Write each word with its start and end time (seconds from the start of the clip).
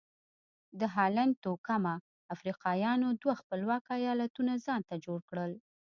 د 0.79 0.81
هالنډ 0.95 1.31
توکمه 1.45 1.95
افریقایانو 2.35 3.07
دوه 3.21 3.33
خپلواک 3.41 3.83
ایالتونه 3.99 4.53
ځانته 4.65 4.93
جوړ 5.05 5.19
کړل. 5.29 5.51